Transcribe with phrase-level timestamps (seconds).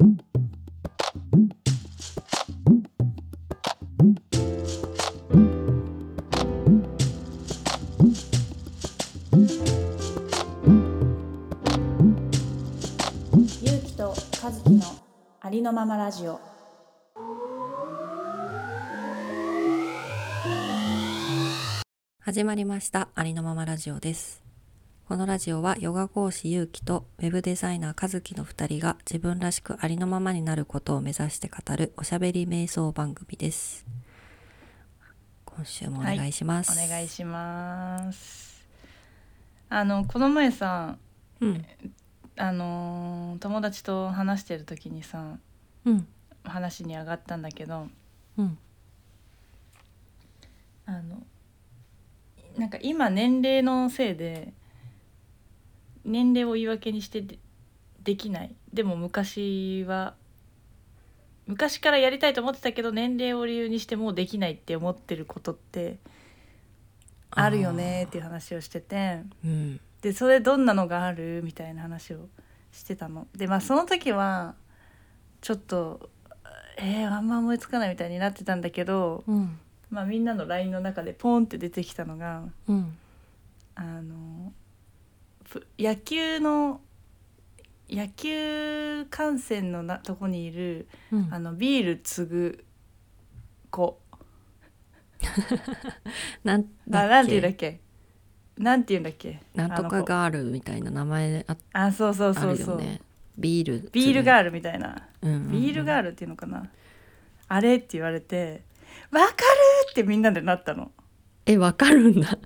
[0.00, 0.08] ゆう
[13.84, 14.82] きと和樹の
[15.42, 16.40] ありのままラジオ。
[22.20, 23.10] 始まりました。
[23.14, 24.49] ありのままラジオです。
[25.10, 33.84] このラジオはヨガ講師ゆうきとウェブデザイナーかずきの2人が自分らしくありのままになることを目指して語るおしゃべり瞑想番組です。
[35.44, 38.64] 今週もお願いします、お願いします。
[39.68, 40.96] あのこの前さ
[41.40, 41.66] うん。
[42.36, 45.38] あのー友達と話してる時にさ
[45.86, 46.06] うん。
[46.44, 47.88] 話に上がったんだけど
[48.38, 48.56] うん。
[50.86, 51.20] あの
[52.56, 54.52] なんか今年齢のせいで
[56.04, 57.38] 年齢を言い訳にしてで
[58.02, 58.54] できない。
[58.72, 60.14] でも昔は
[61.46, 65.98] 昔からやりたいと思ってたけど年齢を理由にしてもうできないって思ってることって
[67.30, 69.80] あるよねっていう話をしててうん。
[70.00, 72.28] でそれどんなのがあるみたいな話を
[72.72, 73.26] してたの。
[73.36, 74.54] でまあその時は
[75.40, 76.10] ちょっと
[76.82, 79.58] えー、あんま思いつかないみたいになってたんだけど、うん。
[79.90, 82.96] まあ、みんなの LINE の中でポンって出てきたのがうん。
[83.74, 84.59] あのぷ
[85.78, 86.80] 野球の
[87.88, 91.28] 野球観戦のなとこにいるうん。
[91.34, 92.64] あのビール継ぐ
[93.70, 94.00] 子。
[96.44, 97.80] なんだっけななんて言うんだっけ？
[98.58, 99.40] なんて言うんだっけ？
[99.54, 103.00] なんとかガールみたいな名前ああそうそうあそうそう、ね。
[103.36, 105.08] ビールビールガーールみたいな。
[105.22, 105.52] ル、うんうんうん。
[105.52, 106.70] ビールガールっていうのかな、
[107.48, 108.62] あれって言われて
[109.10, 109.34] 「わかる!」
[109.90, 110.92] ってみんなでなったの
[111.52, 112.38] えわかるんだ。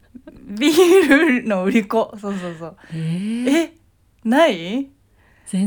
[0.58, 1.08] ビー
[1.42, 2.14] ルの売り子。
[2.20, 2.76] そうそうそう。
[2.92, 3.72] えー、え
[4.24, 4.90] ない？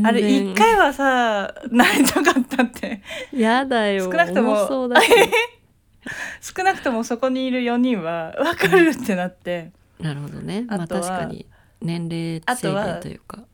[0.04, 3.02] あれ一回はさなりたかったって。
[3.32, 4.04] やだよ。
[4.04, 4.52] 少なくとも。
[4.62, 5.08] 重そうだし。
[6.56, 9.72] 少なくともそこにいる4人は「わかる!」ってなって。
[10.00, 10.64] なるほどね。
[10.68, 11.46] まあ確かに
[11.80, 13.44] 年齢制限というか。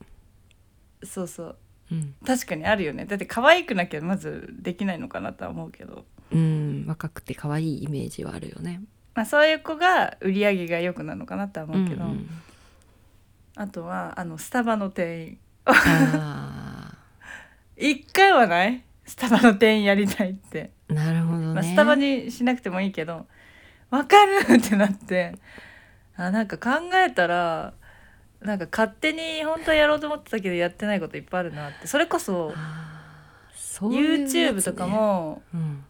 [1.03, 1.55] そうそう。
[1.91, 3.05] うん、確かにあるよね。
[3.05, 8.81] だって可愛くなきゃまずできないのかなとは思うけど、うん、若くて可愛いイメージはあるよね
[9.15, 12.29] まあ、そういう子が売り上げが良くなるのかなとは思うけど、んん。
[13.55, 15.37] あとはあのスタバの店員。
[15.65, 16.93] あ
[17.77, 18.83] 一回はない？
[19.05, 23.25] スタバの店員やりたいって、ーなるほどね、まあ、スタバにしなくてもいいけど
[23.89, 25.35] 「わかる!」ってなって。
[26.17, 27.73] あなんか考えたら
[28.41, 31.87] なんか勝手に本当はやろうと思ってたけどやってないこといっぱいあるなって。
[31.87, 32.53] それこそ
[33.81, 35.83] YouTube とか、もうん、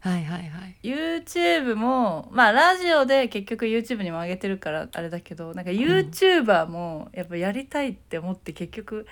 [0.00, 0.76] はいはいはい。
[0.82, 9.06] YouTube もまあラジオで結局 YouTube にも上げてるからあれだけどなんか YouTuber もやっぱやりたいって思って結局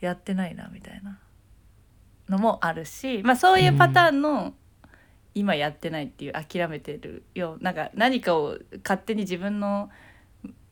[0.00, 1.18] やってないなみたいな。
[2.28, 4.54] のもあるしまあそういうパターンの
[5.34, 9.90] 今やってないっていう諦めてるよなんか何かを勝手に自分の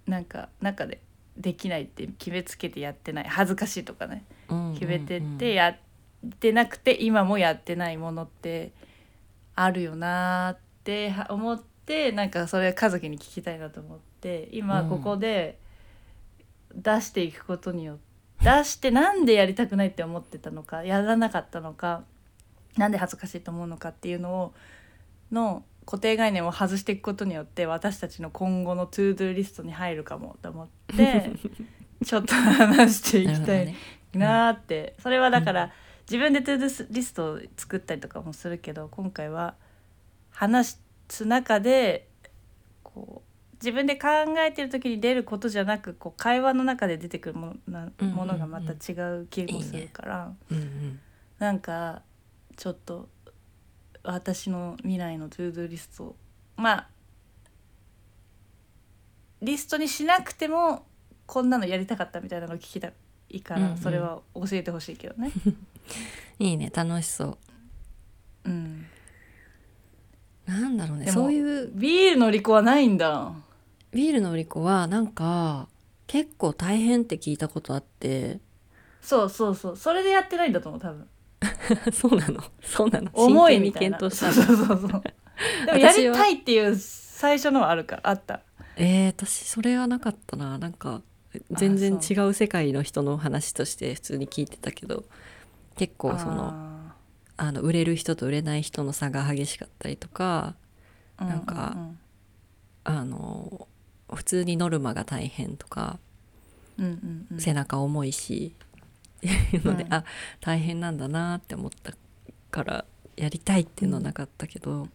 [0.06, 1.00] なんか中で
[1.36, 4.24] できないって決めつけてやってない恥ずかしいとかね。
[4.74, 5.76] 決めてってやっ
[6.40, 8.72] てなくて今もやってないものって
[9.62, 15.58] あるよなーっては思ってなんかそれ和樹に聞きたいなと思って今うんここで
[16.74, 18.10] 出していくことによって
[18.40, 22.04] 出してなんでやりたくないって思ってたのかやらなかったのか
[22.78, 24.54] なんで恥ずかしいと思うのかっていうのを
[25.30, 31.32] の固定概念を外していくことによって私たちの今後の to do list に入るかもと思って
[32.04, 33.76] ちょっと話していきたいなるほどね。
[34.14, 35.72] なーって、それはだから、
[36.10, 39.54] 自分で to do list を作ったりとかもするけど今回は
[40.30, 40.78] 話
[41.08, 42.08] す中で
[42.82, 51.00] こう自分で考えてる時に出ることじゃなくこう会話の中で出てくるものなうんうんうんものがまた違う気もするから、うんうん。
[51.38, 52.02] なんか
[52.56, 53.08] ちょっと
[54.02, 56.16] 私の未来のトゥードリストを
[56.56, 56.88] まあ
[59.42, 60.86] リストにしなくても
[61.26, 62.90] こんなのやりたかったみたいなの聞きた
[63.38, 63.76] いから、うんうん。
[63.78, 65.30] それは教えてほしいけどね。
[66.38, 67.38] いいね楽しそう。
[68.44, 68.86] うん、
[70.46, 71.70] なんだろうねそういう。
[71.74, 73.32] ビールの売り子はないんだ。
[73.92, 75.68] ビールの売り子はなんか
[76.06, 78.40] 結構大変って聞いたことあって。
[79.02, 79.76] そうそうそう。
[79.76, 81.08] それでやってないんだと思う多分。
[81.92, 82.42] そうなの？
[82.62, 83.10] そうなの？
[83.14, 83.98] 重いみたいな。
[83.98, 85.02] そうのそうそうそう。
[85.66, 88.42] でもやりたいっていう最初のはあるからあった。
[88.76, 90.58] えー、私それはなかったな。
[90.58, 91.02] なんか
[91.50, 95.04] 全然違う世界の人の話として普通に聞いてたけど
[95.76, 96.94] 結構そのあ
[97.36, 101.98] あの売れる人と売れない人の差が激しかったりとかーなんかうん。
[102.82, 103.68] あの
[104.12, 105.98] 普通にノルマが大変とか
[106.78, 107.26] うんうんうん。
[107.32, 108.54] うん背中重いし
[109.18, 110.04] って いうので、うんあ
[110.40, 111.94] 大変なんだなって思った
[112.50, 112.84] から
[113.16, 114.88] やりたいっていうのはなかったけど、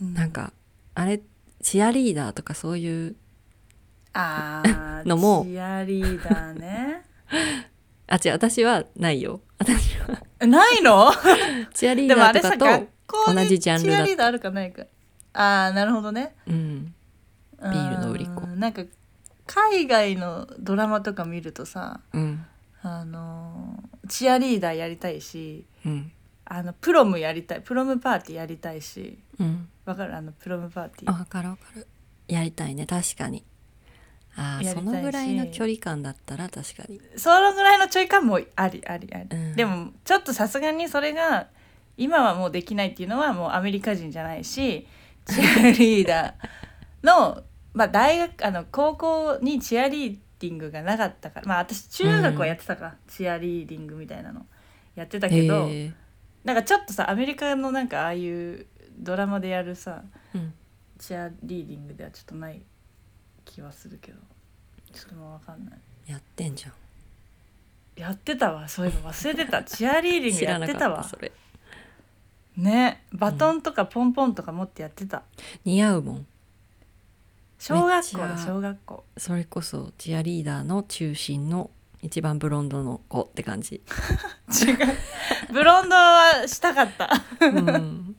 [0.00, 0.52] なんか
[0.94, 1.20] あれ
[1.62, 3.16] チアリーダーとかそういう
[4.12, 5.44] あー のも。
[5.46, 7.02] チアリーダーね。
[8.10, 9.40] あ違う私はないよ。
[9.58, 10.46] 私は。
[10.46, 11.10] ないの？
[11.74, 12.78] チアリーダーとか
[13.26, 14.84] と同じジャンルだチアリーダーあるかないか。
[15.34, 16.34] ああなるほどね。
[16.46, 16.94] うん。
[17.60, 18.40] ビールの売り子。
[18.46, 18.82] なんか
[19.46, 22.46] 海外のドラマとか見るとさうん。
[22.82, 26.12] あのーチアリーダーやりたいしうん。
[26.46, 27.60] あのプロムやりたい。
[27.60, 29.18] プロムパーティーやりたいし。
[29.38, 29.68] うん。
[29.84, 30.16] わかる？
[30.16, 31.86] あのプロムパーティあー分かる分かる。
[32.26, 33.42] やりたいね確かに
[34.38, 37.00] あそのぐらいの距離感だったら確かに。
[37.16, 39.56] そのぐらいのちょい感もありありあり、うん。
[39.56, 41.48] でもちょっとさすがにそれが
[41.96, 44.86] 今はもうできないっていうのはもうアメリカ人じゃないし
[45.26, 47.42] チアリーダーの、
[47.74, 54.46] まあ、大学あの高校にチアリーディングがなかったからまあ私中学はやってたか、チアリーディングみたいなの。
[54.94, 55.92] やってたけど、へえ
[56.44, 58.66] なんかちょっとさアメリカのなんかああいう
[58.98, 60.02] ドラマでやるさ
[60.34, 60.54] うん。
[60.98, 62.60] チアリーディングではちょっとない
[63.48, 64.18] 気はするけど。
[64.92, 65.78] ちょっともう分かんない。
[66.06, 66.72] やってんじゃん。
[68.00, 68.68] やってたわ。
[68.68, 69.62] そういえば忘れてた。
[69.64, 71.00] チアリーディング やってたわ。
[71.00, 71.32] ったそれ。
[72.56, 73.04] ね。
[73.12, 75.22] バトンとかポンポンとか持ってやってた、
[75.64, 76.26] 似合うもん。
[77.58, 78.46] 小学校だめっちゃ。
[78.46, 79.04] 小学校。
[79.16, 81.70] それこそチアリーダーの中心の
[82.02, 83.76] 一番ブロンドの子って感じ、
[84.64, 84.76] 違う。
[85.52, 87.10] ブロンドはしたかった。
[87.40, 88.16] うん、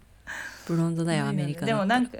[0.68, 2.18] ブロンドだよ アメリカだでもなんか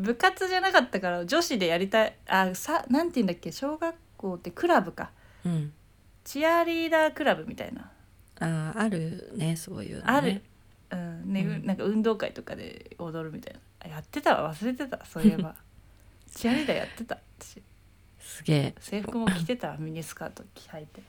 [0.00, 5.10] 部活じゃなかったから女子でやりたいあさなんて言うんだっけ小学校ってクラブか。
[5.44, 5.72] うん。
[6.24, 7.90] チアリーダークラブみたいな。
[8.40, 10.04] あーあるねそういうのね。
[10.06, 10.42] ある、
[10.90, 11.66] うんねうん。
[11.66, 13.60] なんか運動会とかで踊るみたいな。
[13.80, 15.54] あやってたわ忘れてたそういえば。
[16.32, 17.62] チアリーダーやってた私。
[18.18, 18.62] すげえ。
[18.64, 21.00] や制服も着てたわミニスカート履いて。
[21.00, 21.04] っ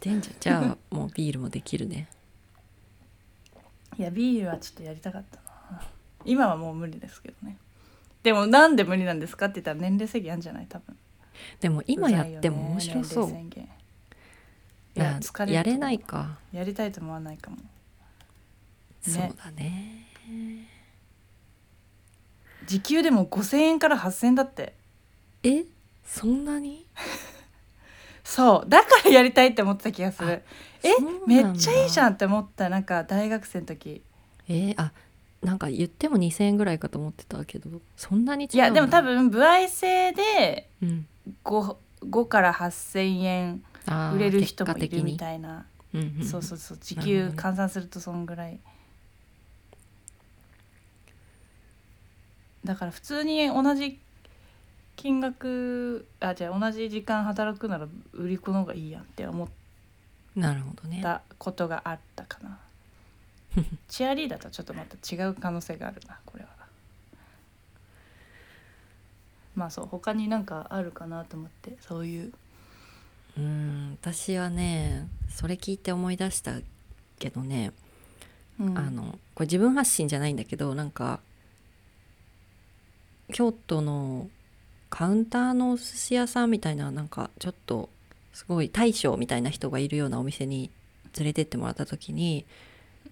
[0.00, 0.36] てんじゃん。
[0.40, 2.08] じゃあもうビールもできるね。
[3.98, 5.82] いやビールはちょっとやりたかったな。
[6.24, 7.56] 今はもう無理ですけどね
[8.22, 10.66] でもなんで無理なんですかって言ったら年齢制限あるんじゃない？
[10.68, 10.96] 多分。
[11.60, 13.30] でも今やっても面白そう。
[13.30, 17.58] いやあ疲れやれないか、やりたいと思わないかも。
[19.00, 20.06] そうだね。
[22.66, 24.74] 時給でも5,000円から8,000円だって。
[25.44, 25.64] え？
[26.04, 26.84] そんなに？
[28.24, 28.68] そう。
[28.68, 30.42] だからやりたいって思ってた気がする。
[30.82, 30.90] え？
[31.26, 32.68] めっちゃいいじゃんって思った。
[32.68, 34.02] なんか大学生の時。
[34.48, 34.52] え？
[34.70, 34.92] ーあ
[35.42, 41.06] なんか言っても2,000円ぐらいかと思ってたけどそんなに違ういやでも多分、分歩合制でうん、
[41.44, 43.62] 5, 5から8,000円
[44.14, 45.66] 売れる人もいるみたいな。
[45.94, 48.60] うんうんそうそうそう時給換算するとそんぐらい。
[52.64, 53.98] だから普通に同じ
[54.96, 59.48] 金額あじゃあ同じ時間働くなら売り子の方がいいやんって思っ
[61.00, 62.58] たことがあったかな
[63.88, 66.50] チアリーダーとはちょっとまた違う可能性があるなこれは。
[69.54, 72.32] まあそう他になんかあるかなと思ってそういう。
[73.36, 76.58] うん私はねそれ聞いて思い出した
[77.18, 77.72] けどね、
[78.58, 78.78] うん。
[78.78, 81.20] あのこれ自分発信じゃないんだけどなんか
[83.32, 84.28] 京都の
[84.90, 87.90] カウンターのお寿司屋さんみたいななんかちょっと
[88.32, 90.70] すごい大将みたいな人がいるようなお店に
[91.16, 92.46] 連れてってもらった時に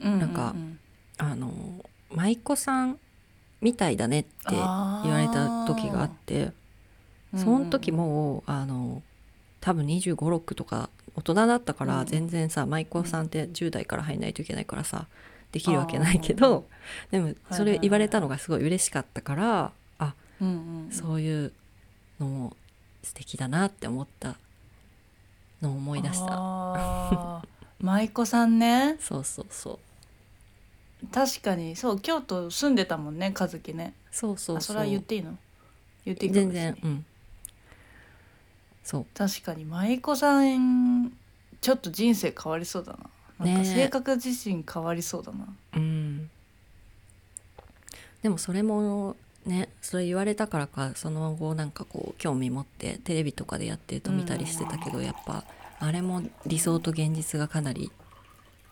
[0.00, 0.54] なんか
[1.18, 1.52] あの
[2.10, 2.98] 舞妓さん
[3.60, 6.52] みたいだねって言われた時があって
[7.34, 9.02] その時もうあの
[9.60, 12.06] 多分2 5 6とか大人だったからうん。
[12.06, 15.06] 全然さ舞妓さんって10代から入んないといけないからさ
[15.52, 16.66] できるわけないけど
[17.10, 20.92] でもそれ言われたのがすごい嬉しかったからあうんうんうん。
[20.92, 21.52] そういう
[22.20, 22.56] のも
[23.02, 24.36] 素敵だなって思った
[25.62, 27.42] のを思い出した。
[27.80, 28.96] 舞妓さんね。
[29.00, 29.78] そうそうそう
[31.12, 31.76] 確かに。
[31.76, 33.94] そう京都住んでたもんね和樹ね。
[34.10, 34.56] そうそうそう。
[34.56, 35.36] あそれは言っていいの？
[36.04, 37.04] 言っていいかも全然うん。
[38.84, 39.06] そう。
[39.14, 41.12] 確かに舞妓さん
[41.60, 42.98] ちょっと人生変わりそうだな。
[43.46, 46.30] なんか性格自身変わりそうだな、うん。
[48.22, 55.44] でもそれもねそれ言われたからかその後なんかこう興味持ってテレビとかでやってると見たりしてたけど、やっぱ
[55.80, 57.92] あれも理想と現実がかなり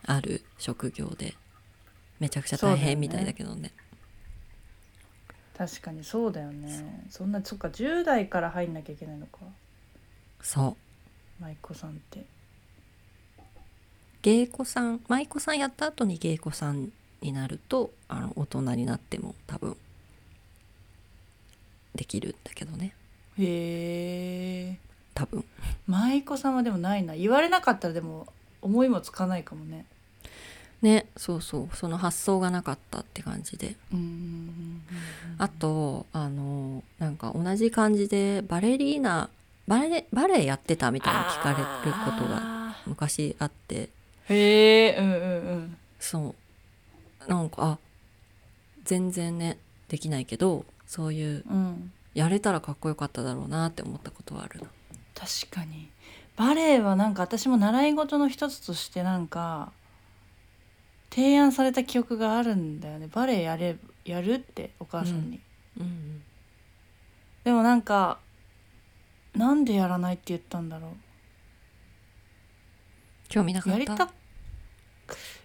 [0.06, 1.34] ある職業で
[2.20, 3.72] めちゃくちゃ大変みたいだけどね。
[5.56, 7.06] 確かにそうだよね。
[7.10, 9.38] そんなそっか10代から入んなきゃいけないのか。
[10.40, 10.76] そ
[11.40, 11.42] う。
[11.42, 12.24] 舞妓さんって。
[14.22, 16.90] 芸妓さん舞妓さんやった後に芸妓さん
[17.20, 19.76] になるとあの大人になっても多分
[21.94, 22.94] できるんだけどね。
[23.38, 24.78] へえ。
[25.14, 25.44] 多分。
[25.86, 27.14] 舞妓さんはでもないな。
[27.14, 28.26] 言われなかったらでも
[28.60, 29.86] 思いもつかないかもね
[30.82, 33.76] ねそうそうその発想がなかったって感じで。
[35.38, 39.30] あとあのなんか同じ感じでバレリーナ
[39.66, 41.64] バレバレエやってたみたいに聞かれる
[42.04, 43.88] ことがが昔あって。
[44.28, 45.16] へえうんうんう
[45.56, 45.76] ん。
[45.98, 46.34] そ
[47.26, 47.30] う。
[47.30, 47.78] なんかあ
[48.84, 51.92] 全然ねできないけどそういううん。
[52.14, 54.66] やれたらかっこよかっただろうなって思ったことはあるな。
[55.14, 55.88] 確かに。
[56.36, 59.72] バレエはなんか私も習い事の一つとしてなんか
[61.14, 63.08] 提案された記憶があるんだよね。
[63.12, 65.40] バレエやれやるってお母さんに、
[65.78, 66.22] うん。
[67.44, 68.18] でもなんか
[69.34, 70.94] なんでやらないって言ったんだろ
[73.28, 73.76] 興味なかった？
[73.76, 74.10] うやりた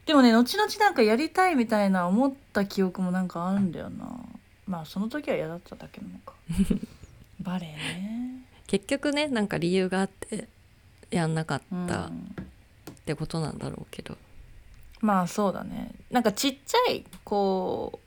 [0.05, 4.19] でもね後々なんかやりたいみたいな思った記憶もなんかあるんだよな。
[4.67, 6.33] まあその時は嫌だっただけなのか。
[7.41, 7.69] バレエ
[8.01, 8.45] ね。
[8.67, 10.47] 結局ねなんか理由があって
[11.11, 11.87] やんなかっうん。
[11.87, 12.11] たっ
[13.05, 14.17] てことなんだろうけど、
[15.01, 15.91] まあそうだね。
[16.11, 17.99] なんかちっちゃいこ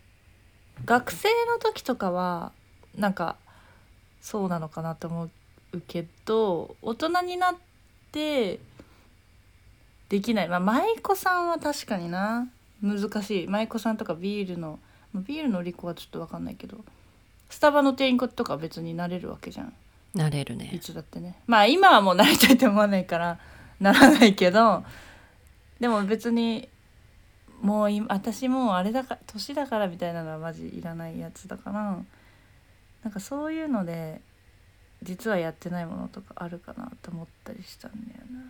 [0.80, 2.52] う学生の時とかは
[2.96, 3.36] なんか
[4.20, 5.30] そうなのかなと思
[5.72, 7.54] うけど大人になっ
[8.10, 8.60] て
[10.08, 10.48] できない。
[10.48, 12.48] まあ舞妓さんは確かにな。
[12.82, 13.46] 難しい。
[13.46, 14.78] 舞妓さんとかビールの
[15.12, 16.76] まあビールの売り子はちょっと分かんないけど
[17.48, 19.72] スタバの店員とかは別になれるわけじゃん。
[20.14, 21.36] なれるいねつだってね。
[21.46, 23.38] まあ今はもうなりたいと思わないから
[23.80, 24.84] ならないけど
[25.80, 26.68] でも別に
[27.62, 31.98] もう今私もうあれだから年だからみたいなのはマジいらないやつだから
[33.04, 34.20] なんかそういうので
[35.02, 38.40] 実はやってないものとかあるかなと思ったりしたんだよな。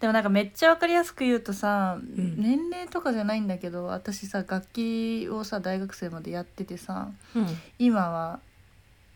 [0.00, 2.36] でもなんかめっちゃ分かりやすく言うとさ、ん。
[2.36, 7.46] 年齢とかじゃないんだけど私さ楽器をさ大学生までやっててさうん。
[7.78, 8.40] 今は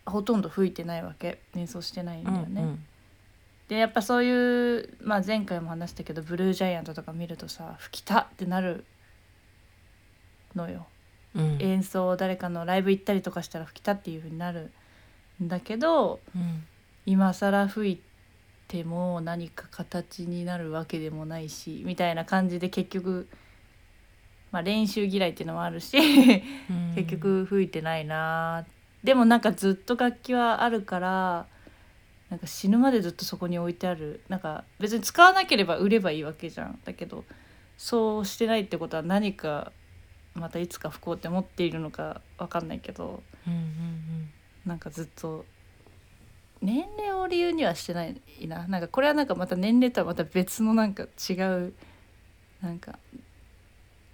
[0.07, 1.41] ほとんど吹いてないわけ。
[1.55, 2.63] 演奏してないんだよね。
[2.63, 2.85] うん。
[3.69, 8.85] でやっぱそういう、まあ、前回も話したけどブルージャイアントとか見るとさ吹きたってなる
[10.59, 10.87] のよ。
[11.35, 11.55] うん。
[11.55, 14.71] うん演奏誰かのライブ行ったりとかしたら吹きたっていう風になる
[15.43, 16.65] んだけどうん。
[17.07, 18.01] 今更吹い
[18.67, 23.27] ても何か形になるわけでもないしみたいな感じで結局、
[24.53, 26.93] まあ、練習嫌いっていうのもあるしうん。
[26.95, 28.67] 結局吹いてないな
[29.05, 31.47] でもなんかずっと楽器はあるから
[32.31, 34.21] なんか死ぬまでずっとそこに置いてある。
[34.29, 36.79] なんか別に使わなければ売ればいいわけじゃん。
[36.85, 37.25] だけど
[37.79, 39.73] そうしてないってことは何か
[40.35, 44.31] またいつか吹こうって思っているのかわかんないけどうんうん
[44.65, 45.45] なんかずっと
[46.61, 48.67] 年齢を理由にはしてないな。
[48.67, 51.73] なんかこれはなんかまた年齢とはまた別のなんか違う
[52.61, 52.99] なんか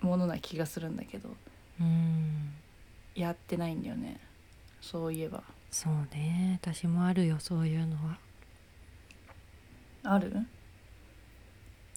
[0.00, 1.30] ものな気がするんだけど。
[1.80, 2.52] うんうん。
[3.14, 4.20] やってないんだよね。
[4.80, 5.42] そういえば。
[5.70, 6.60] そうね。
[6.62, 8.18] 私もあるよそういうのは。
[10.04, 10.36] ある？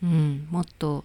[0.01, 0.47] うん。
[0.49, 1.03] もっと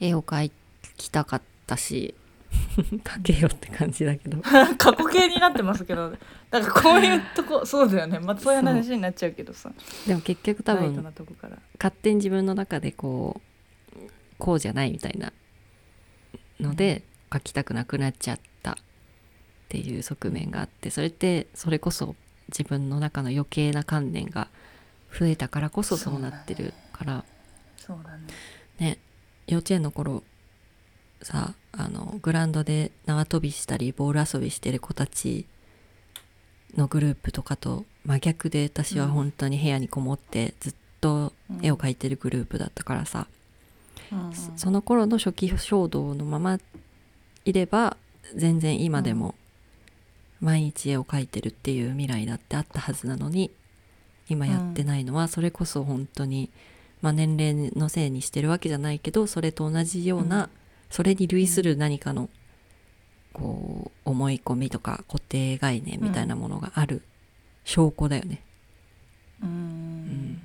[0.00, 0.50] 絵を描
[0.96, 2.14] きたかったし
[2.78, 4.40] 描けよって感じだけど。
[4.78, 6.10] 過去形になってますけど。
[6.50, 8.18] だからこういうとこそうだよね。
[8.18, 9.70] まあそういう話になっちゃうけどさ。
[10.06, 13.40] でも結局多分勝手に自分の中でこ
[13.94, 13.98] う
[14.38, 15.32] こうじゃないみたいな
[16.60, 18.74] ので描きたくなくなっちゃったっ
[19.68, 22.16] ていう側面があってそれってそれこそ
[22.48, 24.48] 自分の中の余計な観念が
[25.18, 27.24] 増えたからこそそうなってるから。
[27.76, 28.26] そうだね。
[28.78, 28.98] ね
[29.46, 30.22] 幼稚園の頃
[31.22, 35.46] さあのグラウンドで縄跳びしたりボール遊びしてる子たち
[36.76, 41.32] のグループとかと真逆で私は本当に部屋にこもってずっと
[41.62, 43.26] 絵を描いてるグループだったからさ、
[44.56, 46.58] その頃の初期衝動のまま
[47.44, 47.96] いれば
[48.34, 49.34] 全然今でも
[50.40, 53.50] 毎日絵を描いてるっていう未来だってあったはずなのに
[54.28, 56.50] 今やってないのはそれこそ本当に、
[57.02, 60.50] まあ、年齢のせいにしてるわけじゃないけどそれと同じような、うん
[60.90, 62.28] それに類する何かの
[63.32, 67.02] こう思い込みとか固定概念みたいなものがある
[67.64, 68.42] 証拠だよね。
[69.42, 70.42] うんん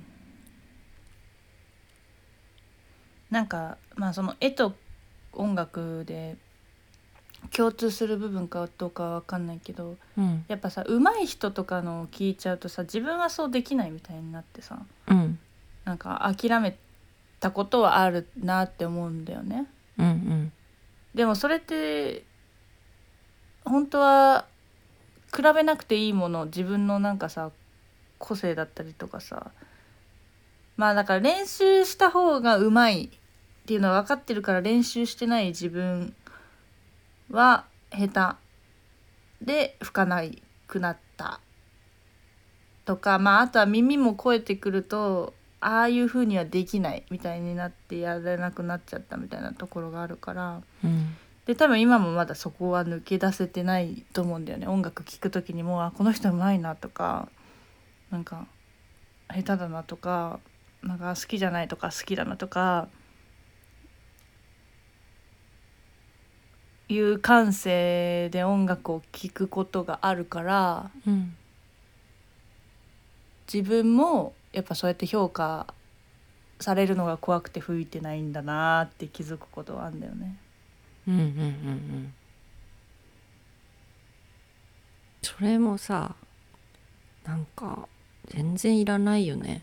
[3.30, 4.74] なんかまあその絵と
[5.32, 6.36] 音楽で
[7.50, 15.38] 共通する部分かどうかは分かんないけどうんやっぱさ上手い人とかのを聞いちゃうとさ自分はそうできないみたいになってさうん
[15.84, 16.76] なんか諦め
[17.40, 19.66] たことはあるなって思うんだよね。
[19.98, 20.52] うんうん。
[21.14, 22.24] でもそれって
[23.64, 24.46] 本当は
[25.34, 27.50] 比べなくていいもの自分のなんかさ
[28.18, 29.50] 個性だったりとかさ。
[30.76, 33.08] まあだから練習した方がうまいっ
[33.66, 36.14] ていうのは分かってるから練習してない自分
[37.30, 38.36] は下
[39.40, 39.44] 手。
[39.44, 41.40] で吹かないくなった。
[42.84, 45.32] とかまああとは耳も超えてくると
[45.66, 50.62] ああいう風にはできないみたいになってやれなくなっちゃったみたいなところがあるから。
[50.84, 51.16] うん。
[51.46, 54.66] で多分今もまだそこは抜け出せてないと思うんだよね。
[54.66, 57.28] 音楽聴く時にもあこの人うまいなとか
[58.10, 58.46] なんか
[59.28, 60.40] 下手だなとか
[60.82, 62.88] なんか好きじゃないとか好きだなとか
[66.88, 71.34] いう感性で音楽を聴くことがあるからうん。
[73.50, 75.66] 自分もやっぱそうやって評価
[76.60, 80.36] されるのが怖くて吹いてないんだなって気づくことはあるんだよね。
[81.06, 81.26] うんうんうん。
[81.26, 82.14] うん
[85.24, 86.14] それもさ
[87.24, 87.88] なんか
[88.28, 89.62] 全然いらないよね。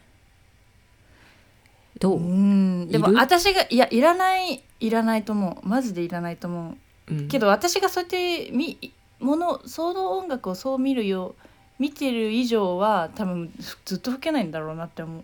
[2.00, 2.88] どう、うん。
[2.90, 5.68] でも私がいやいらないいらないと思う。
[5.68, 6.76] マジでいらないと思
[7.10, 7.14] う。
[7.14, 7.26] ん。
[7.26, 11.36] うけど私がそうやってみものその音楽をそう見るよ
[11.82, 13.52] 見てる以上は多分
[13.86, 15.24] ずっと吹けないんだろうなって思う。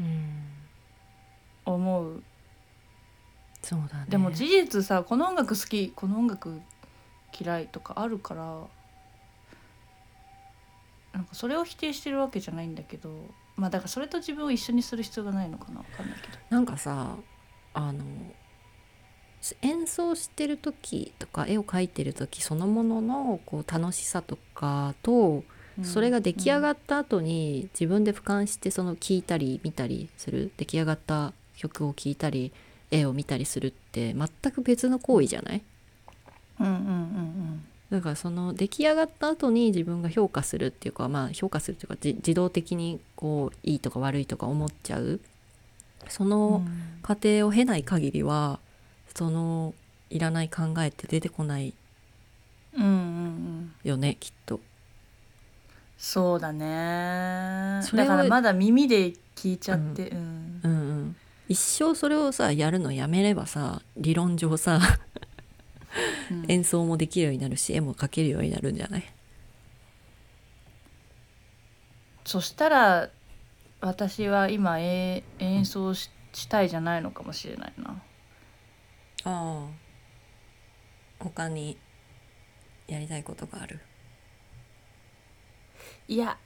[0.00, 0.44] うん。
[1.64, 2.22] 思う。
[3.62, 4.04] そうだね。
[4.10, 6.60] でも事実さこの音楽好きこの音楽
[7.40, 8.64] 嫌いとかあるから
[11.14, 13.08] なんかそれを否定してるわけじゃないんだけど
[13.56, 15.78] まあだからそれと自分を一緒にする必要がないのかな。
[15.78, 16.38] わかんないけど。
[16.50, 17.16] なんかさ
[17.72, 18.04] あの
[19.62, 25.44] 演奏してる時とか絵を描いてる時そのもののこう楽しさとかと
[25.82, 32.52] それが出来上がっった後に自分で俯瞰してその聴いたり見たりする出来上がった曲を聴いたり
[32.90, 35.62] 絵を見たりするって全く別の行為じゃない？
[36.60, 45.20] うんうんうんだからその出来上がった後に自分が評価するっていうかまあ評価するっていうかじ自動的にこういいとか悪いとか思っちゃう。
[46.08, 46.30] そうん。
[46.30, 46.64] の
[47.02, 48.58] 過程を経ない限りは
[49.14, 49.74] その
[50.10, 51.72] いらない考えって出てこない
[52.76, 53.74] うんうんうん。
[53.84, 54.60] よねきっと。
[55.96, 57.80] そうだね。
[57.82, 60.60] それをだからまだ耳で聞いちゃってうん。
[60.62, 60.74] うんう
[61.04, 61.16] ん、
[61.48, 64.80] 一生それをさやるのやめればさ理論上さ
[66.30, 66.44] うん。
[66.50, 69.04] 演奏もできるようになるし絵も描けるようになるんじゃない？
[72.24, 73.10] そしたら
[73.80, 77.90] 私は今え演奏ししたいじゃないのかもしれないな。
[77.90, 77.96] あ
[79.24, 79.66] あ。
[81.20, 81.78] 他に
[82.88, 83.78] やりたいことがある？
[86.08, 86.36] いや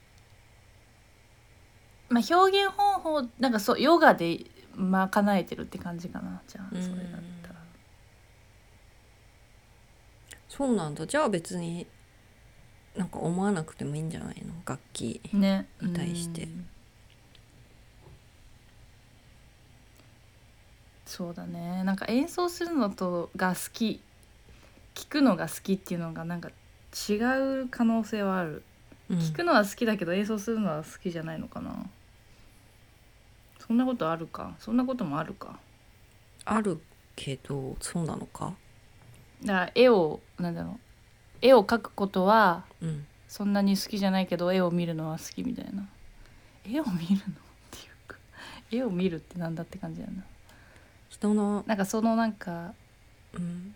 [2.09, 7.55] まあ表現方法なんかそうヨガで賄えてるって感じかなじゃあそれだったら。
[10.49, 11.07] そうなんだ。
[11.07, 11.87] じゃあ別に
[12.97, 14.55] なんか思わなくてもいいんじゃないの？
[14.65, 16.45] 楽器ねに対して。
[16.45, 16.69] うん。
[21.05, 21.85] そうだね。
[21.85, 24.01] なんか演奏するのとが好き
[24.95, 26.51] 聞くのが好きっていうのがなんか
[27.09, 27.15] 違
[27.63, 28.63] う可能性はある、
[29.11, 29.19] うん。
[29.19, 31.87] 聞くのは好きだけど演奏するのは好きじゃないのかな。
[33.59, 34.55] そんなことあるか。
[34.59, 35.59] そんなこともあるか。
[36.45, 36.81] ある
[37.17, 38.55] けどそうなのか？
[39.45, 40.79] だから絵をなんだろう。
[41.41, 43.07] 絵を描くことはうん。
[43.29, 45.87] そんなに好きじゃないけど絵を見るのは好きみたいな。
[46.65, 47.21] 絵を見るのっ
[47.71, 48.17] ていうか
[48.71, 50.25] 絵を見るってなんだって感じだな。
[51.11, 52.73] 人の、なんかそのなんか
[53.35, 53.75] うん、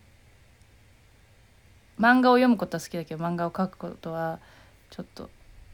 [2.00, 4.38] 漫画を読むことは好きだけど漫画を描くことは
[4.92, 5.30] ちょっと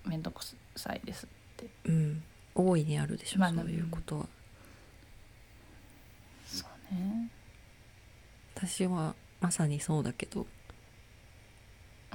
[0.07, 0.45] 面倒く
[0.77, 1.27] さいです
[1.87, 2.23] うん、
[2.55, 4.27] 大いにあるでしょ、まあそういうことは。
[6.47, 7.29] そうね、
[8.55, 10.47] 私はまさにそうだけど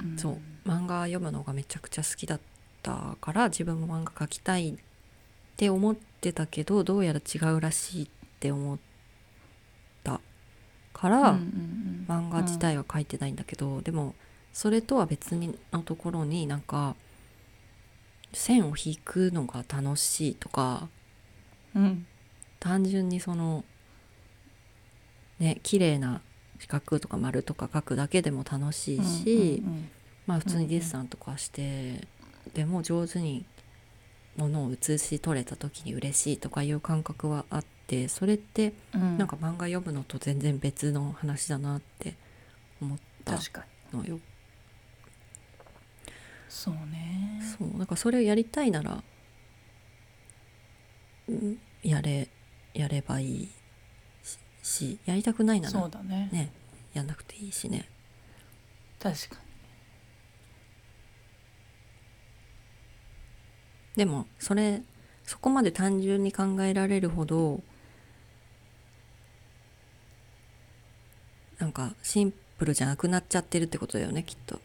[0.00, 0.16] うん。
[0.16, 0.38] そう。
[0.66, 2.40] 漫画読むのがめちゃくちゃ好きだっ
[2.82, 4.74] たから自分も漫画描きたいっ
[5.58, 8.08] て思ってたけどどうやら違うらしいっ
[8.40, 8.78] て思っ
[10.02, 10.22] た
[10.94, 12.06] から、うんうんうん。
[12.08, 14.14] 漫画自体は描いてないんだけど、でも
[14.54, 16.94] それとは別にのところになんか
[18.32, 20.88] 線を引くのが楽しいとか
[21.74, 22.06] うん。
[22.60, 23.62] 単純にその
[25.38, 26.22] ね綺麗な
[26.58, 29.88] 四角とか丸とか描くだけでも楽しいし、うんうん
[30.26, 32.00] まあ普通にデッサンとかして、
[32.54, 33.44] でも上手に
[34.38, 39.18] ものを写し取れた時に嬉しいとかいう感覚はあってそれってうん。
[39.18, 42.14] なんか漫画読むのと全然別の話だなって
[42.80, 43.38] 思った
[43.92, 44.18] のよ。
[46.54, 49.02] そうねそうだからそれをやりたいなら、
[51.28, 52.28] うん、やれ
[52.72, 53.48] やればいい
[54.22, 56.52] ししやりたくないならそうだねね
[56.94, 57.88] やんなくていいしね。
[59.02, 59.36] 確か
[63.96, 64.80] でもそれ
[65.24, 67.60] そこまで単純に考えられるほど
[71.58, 74.60] なんかシンプルじゃなくなっちゃってるってことだよねきっと。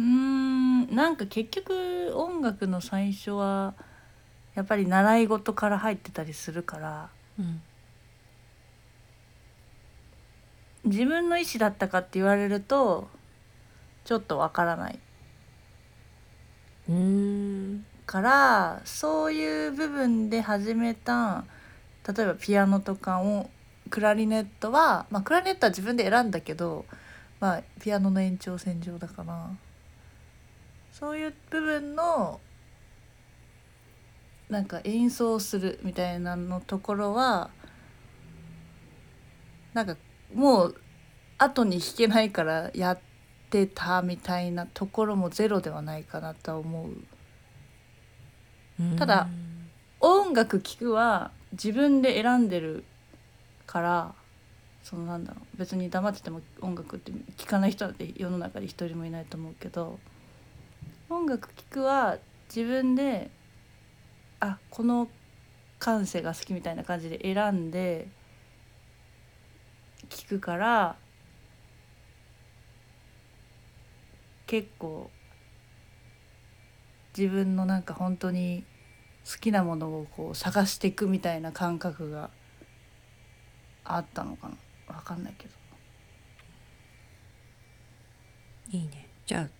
[0.00, 0.94] にうーん。
[0.94, 3.74] なんか結局音楽の最初は
[4.54, 7.62] やっぱり習い事から入ってたりするからうん
[10.84, 13.08] 自分の意思だったかって言われると
[14.04, 14.98] ちょっとわからない。
[16.88, 17.84] うーん。
[18.06, 21.44] からそういう部分で始めた
[22.08, 23.48] 例えばピアノとかを
[23.88, 26.86] クラリネットは、まあ、クラリネットは自分で選んだけど、
[27.38, 29.50] まあ、ピアノの延長線上だから
[30.92, 32.40] そういう部分の
[34.48, 37.50] なんか演奏するみたいなのところは
[39.72, 39.96] なんか
[40.34, 40.80] もう
[41.38, 42.98] 後に弾けないからやっ
[43.50, 46.90] てたみたいなところもゼロではないかなとは思う。
[48.98, 49.28] ただ
[50.00, 52.84] 音楽聴くは自分で選んでる
[53.66, 54.14] から
[54.82, 59.98] そのなんだろう別に黙ってても音楽って聴かない人なんて世の中に一人もいないと思うけど
[61.10, 62.18] 音楽聴くは
[62.54, 63.30] 自分で
[64.38, 65.08] あこの
[65.80, 68.06] 感性が好きみたいな感じで選んで
[70.08, 70.96] 聴くから
[74.46, 75.10] 結構
[77.16, 78.64] 自分のなんか本当に
[79.30, 82.30] 好きなものをこう探していくみたいな感覚が
[83.84, 84.94] あったのかな。
[84.94, 85.50] わかんないけど。
[88.70, 89.08] いいね。
[89.26, 89.59] じゃあ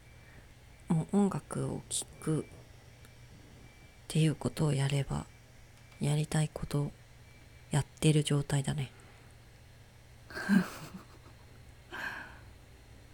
[0.90, 2.44] もう音楽を聴くっ
[4.08, 5.24] ていうことをやれば
[6.00, 6.90] やりたいことを
[7.70, 8.90] やってる状態だね。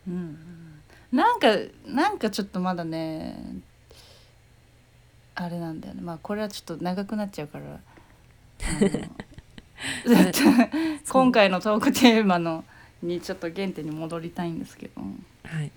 [0.09, 0.83] うんうん。
[1.13, 1.49] なんか
[1.87, 3.39] なんかちょっとまだね
[5.35, 6.01] あれなんだよね。
[6.01, 7.79] まあこれはちょっと長くなっちゃうから。
[11.11, 12.65] 今回のトークテーマの
[13.03, 15.03] にちょっと原点に戻りたいんですけど。
[15.45, 15.71] はい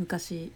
[0.00, 0.50] 昔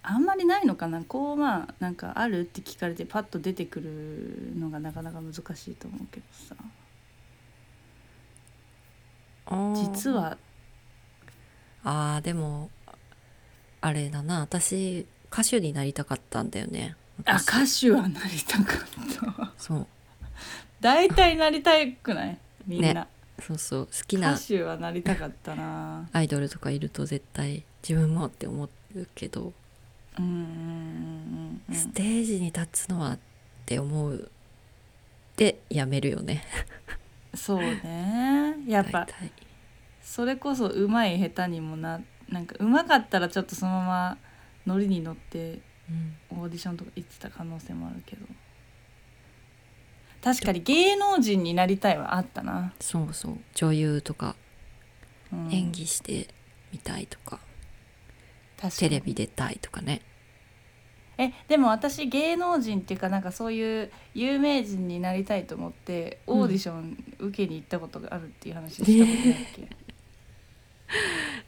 [0.00, 1.02] あんまりないのかな？
[1.02, 5.38] こうまあなんかあるって聞かれてパッと出てくるのがなかなか難し
[5.72, 6.54] いと思うけどさ。
[9.74, 10.38] 実は。
[11.82, 12.70] あーでも
[13.80, 14.40] あれだな。
[14.40, 16.96] 私歌手になりたかったんだよね。
[17.24, 17.88] あ昔。
[17.88, 19.52] 歌手はなりたかった。
[19.58, 19.86] そう。
[20.80, 22.38] 大体なりたくない？
[22.66, 23.06] みんな、ね。
[23.40, 23.86] そうそう。
[23.86, 26.08] 好き歌な手はなりたかったな。
[26.12, 28.70] アイドルとかいると絶対自分もって思う
[29.14, 29.52] けど、
[30.18, 33.18] うんうんうんうんステージに立つのはっ
[33.66, 34.30] て思う。
[35.36, 36.44] でやめるよね。
[37.34, 38.54] そうね。
[38.66, 39.06] やっぱ
[40.02, 44.18] それこそ上手い下手にもななんか上手かったらちょっとそのまま
[44.66, 45.60] ノリに乗って
[46.30, 46.38] うん。
[46.42, 48.26] オーディションとか行ってた可能性もあるけど。
[50.22, 53.38] 確かに芸能人になりたいはあったな、そうそう。
[53.54, 54.36] 女優とか
[55.32, 55.52] うん。
[55.52, 56.28] 演技して
[56.72, 57.40] みたいとか、
[58.78, 60.02] テレビ出たいとかね。
[61.20, 69.68] えでも私芸能人っていうかなんかそういう有名人になりたいと思ってオーディション受けに行ったことがあるっていう話したことないっけ、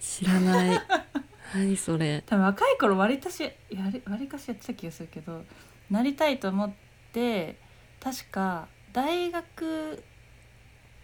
[0.00, 0.80] 知らない。
[1.54, 2.22] 何それ。
[2.26, 5.44] 多分若い頃割りかしやり割りかしやってた気がするけど
[5.88, 6.72] なりたいと思っ
[7.12, 7.56] て
[8.00, 10.02] 確か大学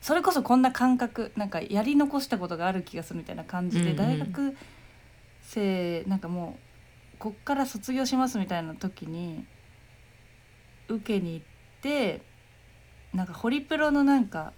[0.00, 3.96] それこそこんな感覚なんかやり残したことがある気がするみたいな感じで、うんうん。
[3.96, 4.56] 大学
[5.46, 6.58] 生なんかも
[7.14, 9.46] うこっから卒業しますみたいな時に
[10.88, 11.46] 受けに行っ
[11.82, 12.22] て
[13.14, 14.52] なんかホリプロのなんか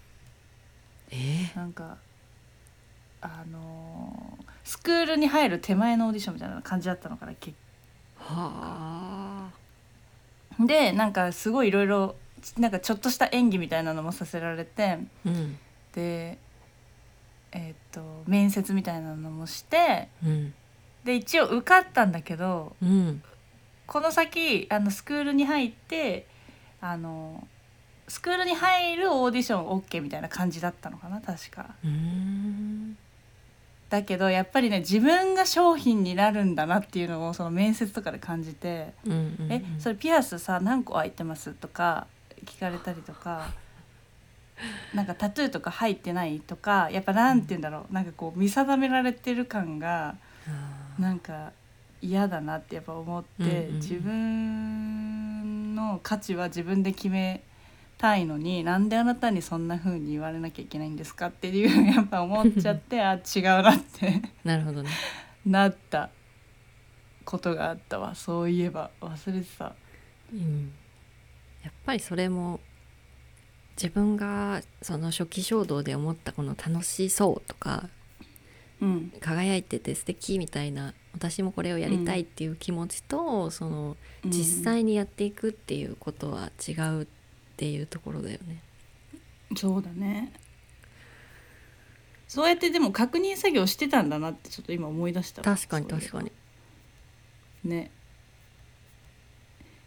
[1.10, 1.98] えー、なんか
[3.20, 7.56] あのースクールに入る手前のオーディションみたいな感じだったのかな結
[8.18, 9.48] は
[10.60, 10.66] あ。
[10.66, 12.16] でなんかすごいいろいろ
[12.58, 15.58] なんかちょっとした演技みたいなのもさせられてうん。
[15.94, 16.38] で
[17.52, 20.54] えーっと面接みたいなのもしてうん
[21.08, 23.22] で一応受かったんだけどうん
[23.86, 26.26] この先あのスクールに入って
[26.82, 27.48] あの
[28.08, 31.70] スクールに入るオーディション OK みたいな感じだったのかな確か。
[33.88, 39.52] だけどやっぱりね自分が商品になるんだなっていうのをその面接とかで感じてうんうんうん。
[39.52, 42.06] えそれピアスさ何個開いてますとか
[42.44, 43.48] 聞かれたりとか
[44.92, 50.16] なんかタトゥーとか入ってないとかやっぱなんて言うんだろうなんかこう見定められてる感が
[50.46, 51.52] あなんか
[52.00, 53.74] 嫌だなってやっぱ思って、うんうんうん。
[53.76, 57.42] 自分の価値は自分で決め
[57.96, 64.10] たいのになんであなたにそんな風に言われなきゃいけないんですかっていう やっぱ思っちゃって あ違うなって。
[64.10, 64.90] ーなるほどね。
[65.44, 66.10] なった
[67.24, 68.14] ことがあったわ。
[68.14, 68.90] そういえば。
[69.00, 69.74] 忘れてた。
[70.32, 70.72] うん。
[71.62, 72.60] やっぱりそれも
[73.76, 77.90] 自分がその初期衝動で思ったこの楽しそうとかうん
[79.20, 84.30] 輝いてて素敵みたいな私もこれをやりたいっていう気持ちと、そのうん。
[84.30, 87.06] 実際にやっていくっていうことは違うっ
[87.56, 88.62] ていうところだよね。
[89.56, 90.32] そうだね。
[92.28, 95.42] そうやってでも確認作業してたんだなってちょっと今思い出した。
[95.42, 96.30] わ確かに確かに。
[97.64, 97.90] ね。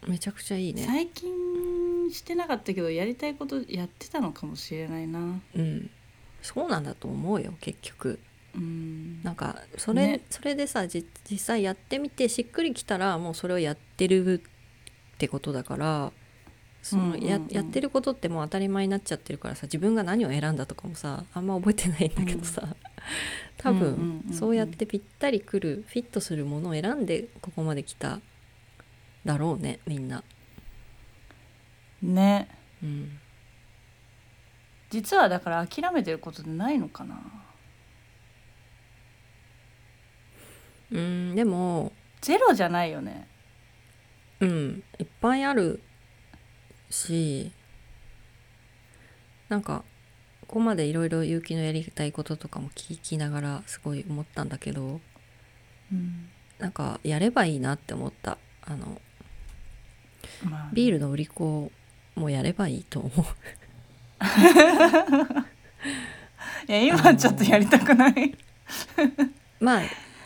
[0.06, 0.84] めちゃくちゃいいね。
[0.84, 5.40] 最近してなかったけどやりたいことやってたのかもしれないな。
[5.54, 5.90] うん、
[6.42, 8.18] そうなんだと思うよ結局。
[8.54, 9.22] うん。
[9.22, 10.20] なんかそれ,、ね。
[10.30, 14.42] それでさじ実際やってみてしっくりきたらもうそれをやってる
[15.14, 16.12] ってことだから
[16.82, 17.54] そのや,、うんうんうん。
[17.54, 22.76] やってることってもう当たり前になっちゃってるからさ自分が何を選んだとかもさあんま覚えてないんだけどさ、
[23.58, 24.34] 多うんうんうんう分ん。
[24.34, 28.20] そうやってぴったりくるフィットするものを選んでここまで来た
[29.24, 30.24] だろうねみんな。
[32.02, 32.48] ね。
[32.82, 33.20] うん、
[34.90, 37.20] 実はだから諦めてることないのかな
[40.92, 43.26] うんでもゼロじゃないよね。
[44.40, 45.82] うんいっぱいある
[46.90, 47.52] し
[49.48, 49.84] なんか
[50.42, 55.00] ここまでいろいろ結城のやりたいこととかも聞きながらすごい思ったんだけど
[55.92, 56.28] うん。
[56.58, 58.38] なんかやればいいなって思った。
[58.64, 59.00] あの
[60.44, 61.72] まあビールの売り子
[62.14, 63.26] もやればいいと思う。
[66.68, 68.36] いや今ちょっとやりたくない。
[69.58, 69.82] まあ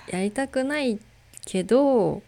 [0.09, 0.99] やりたくない
[1.45, 2.23] けど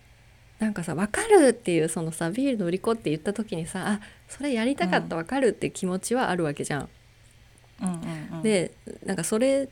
[0.59, 6.89] なんかさ分かるっていうそのさビールの売り子って言った時にさあそれやりたかった分かるって気持ちはあるわけじゃん。
[7.83, 8.43] うんうんうん。
[8.43, 8.73] で
[9.05, 9.69] なんかそれ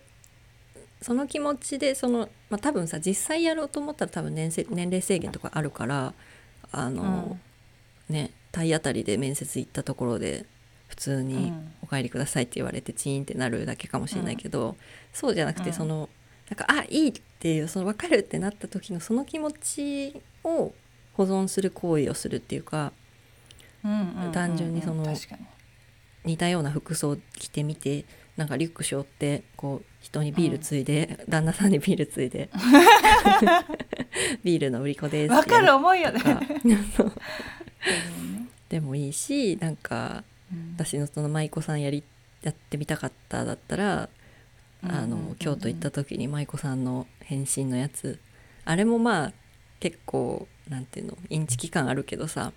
[1.02, 6.14] その気持ちでその、まあ、多分さ実際やろうと思ったら多分年せ年齢制限とかあるから
[6.72, 7.38] あの、
[8.08, 10.46] ね体当たりで面接行ったところで
[10.88, 14.76] 普通にうん「お帰りください」って言われてチーンってなるだけかもしれないけど、
[15.12, 15.74] そうじゃなくてうん。
[15.74, 16.08] その
[16.48, 20.72] なんか「あいい」っていうその分かるってなった時のその気持ちを
[21.14, 22.92] 保存する行為をするっていうか
[23.84, 25.04] うんうんうんうん単純にその
[26.24, 28.04] 似たような服装着てみて
[28.36, 32.50] なんかリュック背負ってこう人にビールついで、旦那さんにビールついで
[34.44, 36.22] ビールの売り子ですわかるや思いよね。
[38.68, 40.24] でもいいしなんか
[40.74, 42.02] 私のその舞妓さんやり
[42.42, 44.08] やってみたかっただったら、
[44.88, 45.24] あうんうんうん。
[45.24, 48.18] うのん京都行った時に舞妓さんの変身のやつ。
[48.64, 49.32] あれもまあ
[49.80, 52.52] 結構なんていうのインチキ感あるけどさ。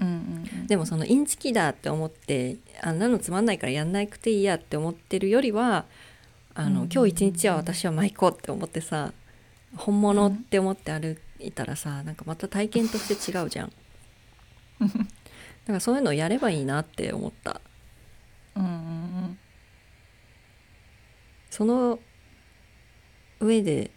[0.00, 0.14] うんうん
[0.60, 0.66] うん。
[0.66, 5.84] でもそのインチキだって思ってあんなのつまんないからやんなくていいやって思ってるよりは
[6.54, 9.12] あの、うん今日一日は私は舞妓って思ってさ
[9.76, 13.72] 本物って思って歩いたらさなんかまた体験として違うじゃん。
[14.80, 17.60] だからそういうのをやればいいなって思った。
[18.56, 19.38] うんうん
[21.50, 21.98] その
[23.40, 23.90] 上で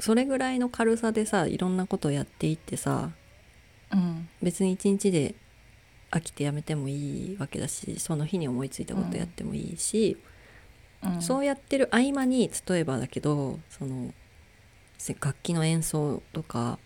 [0.00, 3.10] それぐらいの軽さでさいろんなことをやっていってさ
[3.92, 3.98] うん。
[3.98, 5.34] うん別に一日で
[6.10, 10.16] 飽きてやめてもいいわけだしその日に思いついたことやってもいいし、
[11.02, 11.22] うん。
[11.22, 14.12] そうやってる合間に例えばだけどその
[14.98, 16.78] せ楽器の演奏とか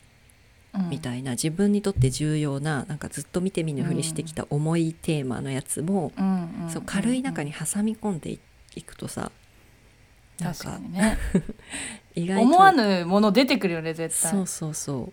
[0.89, 6.13] みたいな、自分にとって重要ななんかずっと見て見ぬふりしてきた重いテーマのやつも、
[6.69, 8.39] そう軽い中に挟み込んでい
[8.75, 9.33] いくとさ
[10.41, 11.19] なん確かね
[12.15, 14.31] 意外と思わぬもの出てくるよね絶対。
[14.31, 15.13] そうそうそ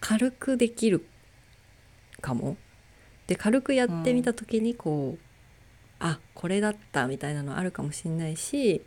[0.00, 1.06] 軽くできる
[2.20, 2.56] かも。
[3.26, 5.24] で軽くやってみた時にこう、
[5.98, 8.82] あこれだったみたいなのあるかもしれないし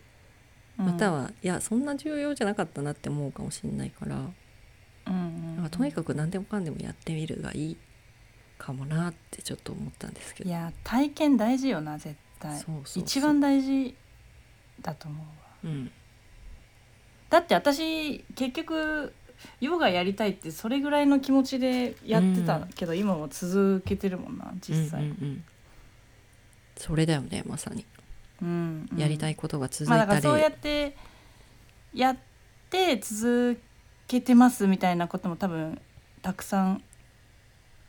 [0.78, 4.16] または、いやそんな重要じゃなかったなって思うかもしれないから。
[5.08, 7.78] うんうんとにかく何でもかんでもやってみるがいい
[8.58, 10.50] かもなってちょっと思ったんですけど。
[10.50, 12.58] いや体験大事よな絶対。
[12.58, 13.04] そうそうそう。
[13.04, 13.96] 一番大事
[14.82, 15.26] だと思うわ。
[15.66, 15.92] うん。
[17.30, 19.14] だって私結局
[19.60, 25.44] ヨガやりたいってそれぐらいの気持ちでやってたけど、今も続けてるもんな実際、うんうんうん。
[26.78, 27.86] それだよねまさに、
[28.42, 29.00] うんうん。
[29.00, 30.96] やりたいことが続いまあだたり、からそうやって
[31.94, 32.18] やっ
[32.70, 33.60] て続
[34.08, 35.80] けてますみたいなことも多分
[36.22, 36.84] たくさん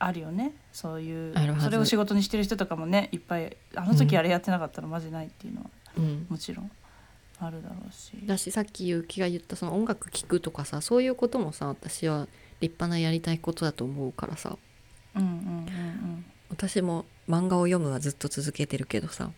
[0.05, 0.53] あるよね。
[0.73, 1.65] そういうあるはず。
[1.67, 6.71] それを仕事にしてる人とかもねいっぱいあの時あれやってなかったらマジないっていうのはうん、もちろん
[7.39, 8.13] あるだろうし。
[8.25, 12.27] だしさっき結城が言ったその音楽聴くとかさそういうこともさ私は
[12.61, 14.57] 立派なやりたいことだと思うからさ。
[15.15, 19.31] うんうんうん私も漫画を読むはずっと続けてるけどさ。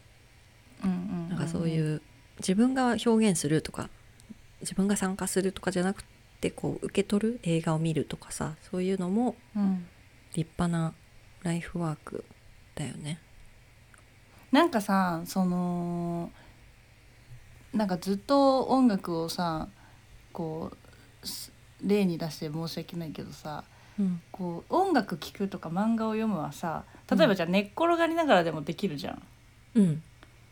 [0.83, 1.29] うん。
[1.29, 2.03] なんかそういう
[2.39, 3.89] 自分が表現するとか
[4.63, 6.05] 自分が参加するとかじゃなく
[6.41, 9.87] てこう受け取る映画を見るとかさそういうのもうん
[10.35, 10.93] 立派な
[11.43, 12.25] ライフワーク
[12.75, 13.19] だよね。
[14.53, 16.31] なんかさその
[17.73, 19.69] なんかずっと音楽をさ
[20.33, 20.71] こ
[21.23, 23.65] うす例に出して申し訳ないけどさ
[23.99, 29.23] うんこう音楽聴くとか漫画を読むはさ例えばじゃあ寝っ転がりながらでもできるじゃん。
[29.75, 30.03] うん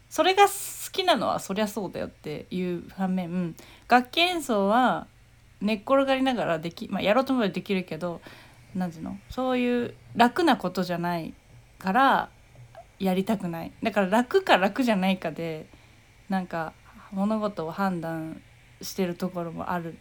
[0.08, 0.50] それが好
[0.92, 3.56] きなのはそりゃそうだよっていう反面
[3.88, 5.06] 楽器演奏は
[5.62, 8.20] 寝っ転がりながらでき、まあ、やろうと思えばできるけど
[8.74, 9.18] 何ていうの？
[9.30, 11.34] そういう楽なことじゃない
[11.78, 12.30] から
[12.98, 13.72] やりたくない。
[13.82, 15.66] だから楽か楽じゃないかで
[16.28, 16.72] なんか
[17.10, 18.40] 物事を判断
[18.80, 19.98] してるところもある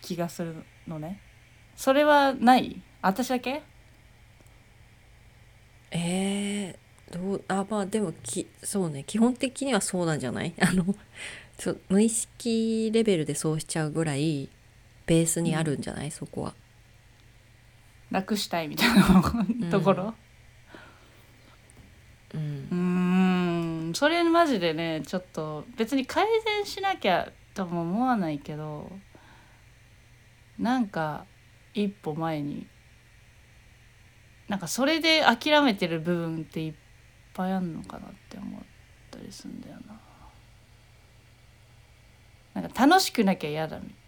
[0.00, 0.54] 気がする
[0.86, 1.20] のね。
[1.76, 2.80] それはない？
[3.00, 3.62] 私だけ？
[5.90, 7.44] えー、どう？
[7.48, 9.04] あまあでもきそうね。
[9.04, 10.54] 基本的にはそうなんじゃない？
[10.60, 10.84] あの
[11.58, 14.48] ちょ無意識レベルでそうしちゃうぐらい
[15.06, 16.54] ベースにあるんじゃない、そこは。
[18.12, 19.02] 楽したいみたいな
[19.70, 20.14] ところ、
[22.34, 28.90] うんんそれマジでねちょっと別に改善しなきゃとも思わないけど
[30.58, 31.26] なんか
[31.74, 32.66] 一歩前に
[34.48, 36.74] なんかそれで諦めてる部分っていっ
[37.34, 38.60] ぱいあんのかなって思っ
[39.10, 39.98] たりするんだよな。
[42.60, 44.01] なんか楽しくなきゃ嫌だみたいな。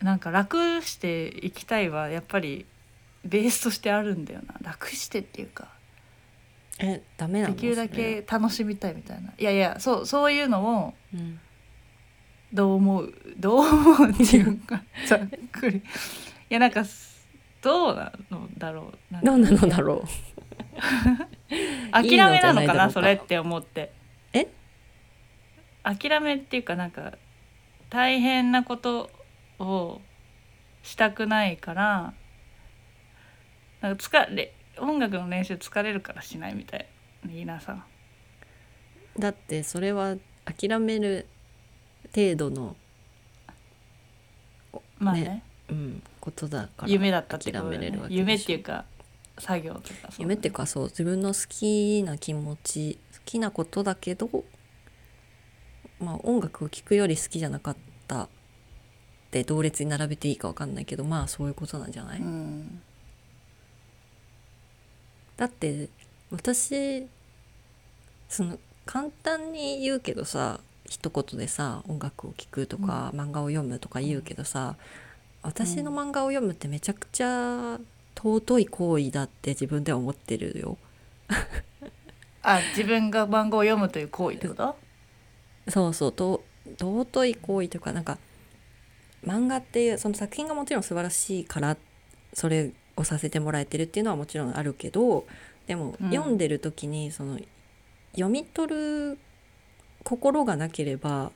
[0.00, 2.66] なんか楽していきたいはやっぱり
[3.24, 4.54] ベースとしてあるんだよな。
[4.62, 5.68] 楽してっていうか。
[6.78, 7.54] えダメなの？
[7.54, 9.32] できるだけ楽しみたいみたいな。
[9.38, 11.40] いやいやそうそういうのをうん。
[12.52, 13.12] どう思う？
[13.38, 14.82] どう思うっていうか。
[15.06, 15.78] ざっくり。
[15.78, 15.82] い
[16.50, 16.84] やなんか
[17.62, 19.24] どうなのだろう。
[19.24, 20.04] どうなのだろ
[21.90, 23.92] 諦めなのかなそれって思って。
[24.32, 24.46] え？
[25.82, 27.14] 諦めっていうかなんか
[27.90, 29.10] 大変なこと
[29.58, 30.00] を
[30.82, 32.14] したくないから
[33.80, 36.86] なんか疲れ音楽の練習疲れるからしないみたい
[37.24, 37.84] 皆さ
[39.18, 41.26] だってそれは諦める
[42.14, 42.76] 程度の、
[44.98, 45.20] まあね。
[45.22, 47.90] ねうん、ことだから夢だったってことだよね。
[47.90, 48.20] 諦めれるわけでしょ。
[48.20, 48.84] 夢っていうか
[49.38, 54.28] 作業とかそう夢っていうかそう自分の好きな気持ち好きなことだけど、
[55.98, 58.28] まあ、音楽を聴くより好きじゃなかった
[59.40, 62.80] って同列に並べていいか分かんないけどまあそういうことなんじゃない、うん。
[65.36, 65.88] だって
[66.30, 67.06] 私
[68.28, 74.76] その簡単に言うけどさ一言でさ音楽を聴くとか、漫画を読むとか言うけどさ
[75.42, 77.78] 私の漫画を読むってめちゃくちゃ
[78.14, 80.78] 尊い行為だって自分では思ってるよ。
[82.42, 84.76] あ自分が番号を読むという行為ってこと？
[85.68, 86.44] そうそうと
[86.78, 88.18] 尊い行為というかなんか
[89.26, 91.76] 漫画っていうその作品がもちろん素晴らしいから
[92.32, 95.26] それをさせてもらえてるっていうのはもちろんあるけど
[95.66, 96.10] でも、うん。
[96.10, 97.38] 読んでる時にその
[98.12, 99.18] 読み取る
[100.04, 101.32] 心がなければ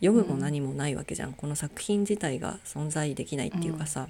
[0.00, 4.08] 読むも何もないわけじゃん、この作品自体が存在できないっていうかさ、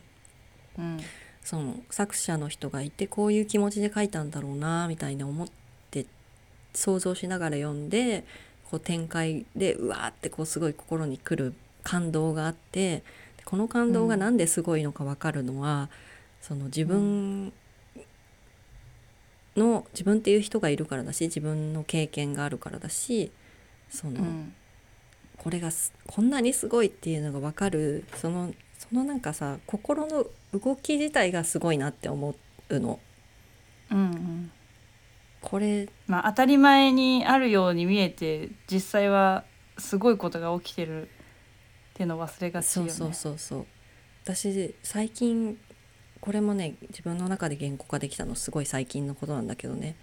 [0.78, 0.98] うん。
[1.42, 5.48] その作者の人がいてこういう気持ちで書いたんだろうなみたいな思っ
[5.90, 6.06] て
[6.74, 8.24] 想像しながら読んで
[8.68, 11.54] こう展開でうわーってこうすごい心にくる
[11.86, 13.04] 感動があって
[13.44, 15.88] この感動がなんですごいのか分かるのは、
[16.40, 17.52] その自分
[19.56, 23.30] の自分っていう人がいるからだし自分の経験があるからだし
[23.88, 24.54] その、うん。
[25.36, 32.34] これがすこんなにすごいっていうのが分かるそのそのなんかさ心の動き自体がすごいなって思
[32.68, 32.98] うの。
[33.92, 34.50] うんうん。
[35.40, 39.44] これまあ当たり前にあるように見えて実際は
[39.78, 41.10] すごいことが起きてる
[41.96, 42.90] っていうのを忘れがちよね。
[42.90, 43.66] そうそうそうそう。
[44.22, 45.58] 私最近
[46.20, 49.96] これもね自分の中で言語化できたのすごい最近のことなんだけどね。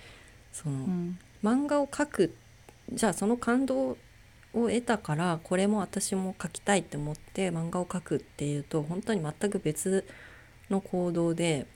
[0.52, 1.20] その、うん。
[1.44, 2.36] 漫画を描く
[2.92, 3.98] じゃあその感動を
[4.54, 10.08] 得たからこれも私も描きたいって思って漫画を描くっていうと本当に全く別
[10.72, 11.68] の行動で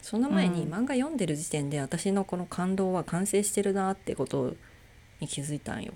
[0.00, 0.72] その前にうん。
[0.72, 4.54] 漫画読んでる時点で私のこの感動は完成してるなってこと
[5.20, 5.92] に気づいたんよ。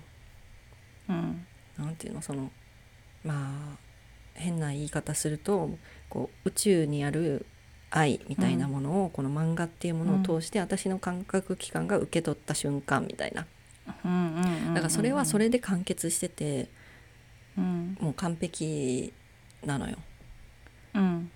[1.09, 1.47] うん。
[1.79, 2.51] なんていうのその
[3.23, 3.77] まあ
[4.33, 5.69] 変な言い方すると
[6.09, 7.45] こう宇宙にある
[7.89, 13.45] 愛みたいなものを、この漫画っていうものを通して私の感覚器官が受け取った瞬間みたいな。
[14.73, 16.69] だからそれはそれで完結してて
[17.57, 17.97] うん。
[17.99, 19.13] もう完璧
[19.65, 19.97] なのよ。
[20.93, 21.31] うん。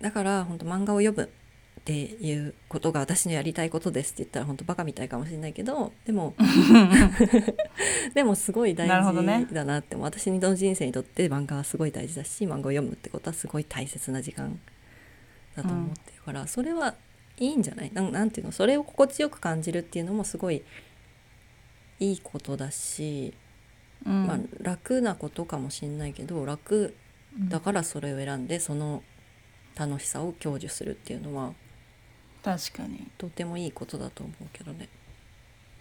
[0.00, 1.28] だから本当漫画を読む
[1.82, 6.34] っていうことが私のやりたいことですって言ったら本当バカみたいかもしれないけどでも
[8.14, 14.60] でもすごい大事だなって私の人生にとって漫画はすごい大事だし漫画を読むってことはすごい大切な時間
[15.56, 16.94] だと思ってるから、それは
[17.36, 17.90] いいんじゃない？
[17.92, 18.52] なんなんていうの？
[18.52, 20.62] それを心地よく感じるっていうのもすごい
[22.00, 23.34] いいことだし
[24.06, 24.26] うん。
[24.26, 26.94] まあ、楽なことかもしんないけど楽
[27.38, 29.02] うんだからそれを選んでその
[29.74, 31.54] 楽しさを享受するっていうのは
[32.42, 33.08] 確かに。
[33.18, 34.88] とてもいいことだと思うけどね。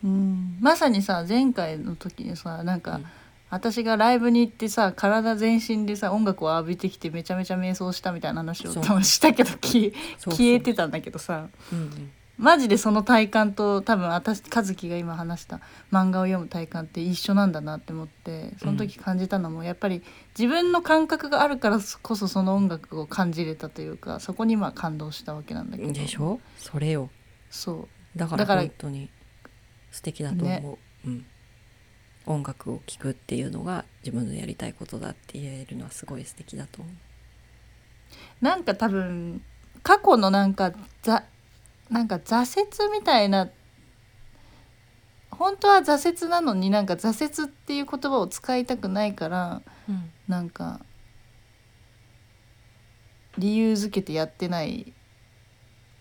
[0.04, 0.58] うん。
[0.62, 3.06] まさにさ前回の時にさなんか、うん。
[3.50, 8.72] 私がライブに行ってさ体全身でさ音楽を浴びてきてめちゃめちゃ瞑想したみたいな話を
[9.04, 9.92] したけど消
[10.56, 11.48] えてたんだけどさ。
[11.72, 15.60] うんうんマジでその体感と多分私和樹が今話した
[15.92, 20.02] 漫画を読む体感って一緒なんだなって思ってその時感じたのもやっぱり
[20.38, 25.92] 自分の感覚があるからこそその音楽を感じれたというかそこにまあ感動したわけなんだけど。
[25.92, 26.40] でしょ？
[26.58, 27.10] それよ。
[27.52, 28.18] そう。
[28.18, 29.10] だからだから本当に
[29.92, 31.26] 素敵だと思う、うん、
[32.26, 36.94] 音楽を聴くっていうのが自分のやりたいことだって言えるのはすごい素敵だと思う。
[38.42, 39.44] なんか多分
[39.84, 40.74] 過去のなんか
[41.04, 41.24] ざ
[41.92, 43.50] なんか挫折みたいな
[45.30, 49.62] 本当は挫折なのになんか挫折っていう言葉を使いたくないから
[50.28, 50.80] なんか
[53.38, 54.94] 理由づけてやってない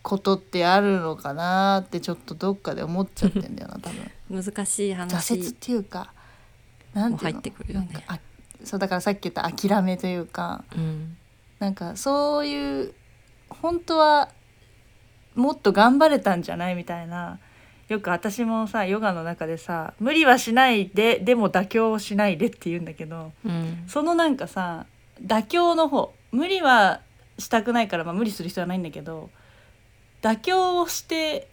[0.03, 4.43] ことってあるのかなってちょっとどっかで思っちゃってんだよな 多分。
[4.43, 5.34] 難しい話。
[5.34, 6.12] 挫折っていうか
[6.95, 7.34] なんていうの？
[7.34, 7.88] もう入ってくるよね。
[7.93, 8.20] なんかあ
[8.64, 11.16] そうだからさっき言った諦めというかうん。
[11.59, 12.95] なんかそういう
[13.49, 14.30] 本当は
[15.41, 17.38] もっと頑張れたんじゃないみたいな。
[17.88, 23.82] よく私もさヨガの中でさ無理はしないででも妥協しないでって言うんだけどうん。
[23.88, 24.86] そのなんかさ
[25.20, 27.01] 妥協の方無理は
[27.38, 29.28] したくないから、まあ、無理する必要はないんだけど
[30.22, 31.49] 妥協をして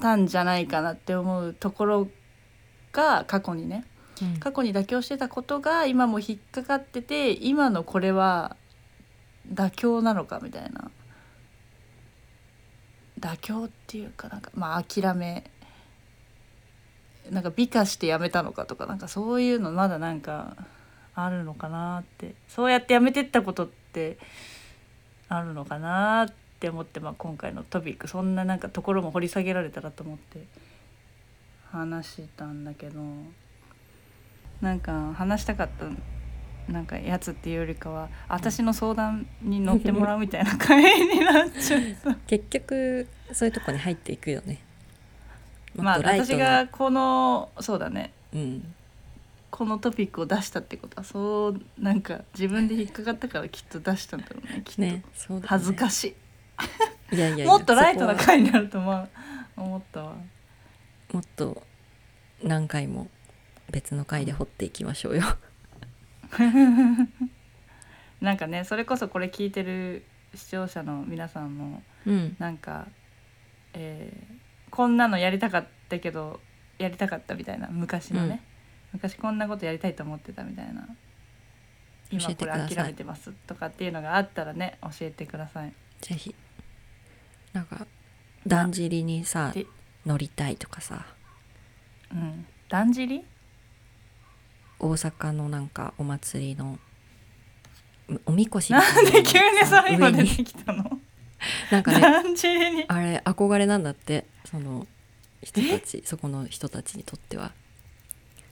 [0.00, 2.08] たんじゃないかなって思うところ
[2.92, 3.84] が過去にね。
[4.22, 4.36] うん。
[4.38, 8.56] 過去に妥協してたことが今も引っかかってて今のこれは
[9.52, 10.90] 妥協なのかみたいな
[13.20, 15.44] 妥協っていうかなんかまあ諦め
[17.30, 20.56] なんか美化してやめたのかとかなんかそういうのまだなんか
[21.16, 22.34] あるのかなって。
[22.46, 24.18] そうやってやめてったことって
[25.28, 28.06] あるのかなって思って、まあ、今回のトピック。
[28.06, 30.44] そんななんかところも掘り下げられたらと思って。
[31.72, 33.00] 話したんだけど。
[34.60, 35.86] なんか話したかった
[36.68, 42.14] なんかやつっていうよりかは私の相談に乗ってもらうみたいな会になっちゃった。
[42.26, 44.60] 結局そういうとこに入っていくよね。
[45.74, 46.64] もまあ私な。
[46.64, 48.12] がこのそうだね。
[48.34, 48.74] うん。
[49.50, 57.16] このトピックを出したってことはそうなんか自分で引っかかったからきっと出したんだろうねきっと、恥ずかしい。
[57.16, 59.08] やいやいやい もっとライトな回になると思う
[59.56, 60.16] 思ったわ。
[61.12, 61.62] もっと
[62.42, 63.08] 何回も
[63.70, 65.22] 別の回で掘っていきましょうよ
[68.20, 70.04] なんかねそれこそこれ聞いてる
[70.34, 72.36] 視聴者の皆さんもうん。
[72.38, 72.86] なんか、
[73.74, 74.36] えー
[74.68, 76.40] こんなのやりたかったけど
[76.76, 78.42] やりたかったみたいな昔のね、
[78.92, 80.86] 昔こんなことやりたいと思ってたみたいな。
[82.10, 85.72] 今これ諦めてますとかっていうのがあったらね教えてください。
[86.00, 86.34] ぜひ。
[87.52, 87.86] なんか
[88.46, 89.66] だんじりにさで
[90.04, 91.06] 乗りたいとかさ。
[92.12, 93.24] うん、だんじり？
[94.78, 96.78] 大阪のなんかお祭りの
[98.26, 100.98] おみこしみたないんなで急にそれ今出てきたの？
[101.70, 102.84] なんかねに？
[102.88, 104.86] あれ憧れなんだってその
[105.42, 107.52] 人たちそこの人たちにとっては。